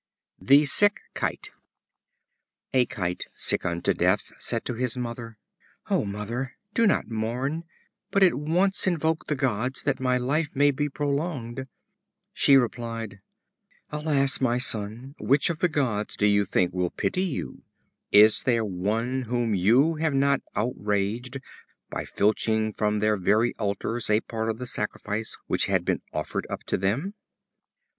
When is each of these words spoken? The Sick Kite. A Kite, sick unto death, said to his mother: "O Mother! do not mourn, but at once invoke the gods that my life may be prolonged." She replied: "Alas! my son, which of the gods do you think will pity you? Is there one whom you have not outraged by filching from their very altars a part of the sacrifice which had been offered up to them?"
The 0.39 0.65
Sick 0.65 0.99
Kite. 1.13 1.51
A 2.73 2.87
Kite, 2.87 3.25
sick 3.35 3.67
unto 3.67 3.93
death, 3.93 4.31
said 4.39 4.65
to 4.65 4.73
his 4.73 4.97
mother: 4.97 5.37
"O 5.91 6.05
Mother! 6.05 6.55
do 6.73 6.87
not 6.87 7.11
mourn, 7.11 7.65
but 8.09 8.23
at 8.23 8.33
once 8.33 8.87
invoke 8.87 9.27
the 9.27 9.35
gods 9.35 9.83
that 9.83 9.99
my 9.99 10.17
life 10.17 10.49
may 10.55 10.71
be 10.71 10.89
prolonged." 10.89 11.67
She 12.33 12.57
replied: 12.57 13.19
"Alas! 13.91 14.41
my 14.41 14.57
son, 14.57 15.13
which 15.19 15.51
of 15.51 15.59
the 15.59 15.69
gods 15.69 16.17
do 16.17 16.25
you 16.25 16.45
think 16.45 16.73
will 16.73 16.89
pity 16.89 17.21
you? 17.23 17.61
Is 18.11 18.41
there 18.41 18.65
one 18.65 19.25
whom 19.29 19.53
you 19.53 19.97
have 19.97 20.15
not 20.15 20.41
outraged 20.55 21.37
by 21.91 22.05
filching 22.05 22.73
from 22.73 23.01
their 23.01 23.17
very 23.17 23.53
altars 23.59 24.09
a 24.09 24.19
part 24.21 24.49
of 24.49 24.57
the 24.57 24.65
sacrifice 24.65 25.37
which 25.45 25.67
had 25.67 25.85
been 25.85 26.01
offered 26.11 26.47
up 26.49 26.63
to 26.63 26.77
them?" 26.77 27.13